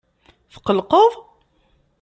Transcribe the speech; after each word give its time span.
Tqelqeḍ? 0.53 1.11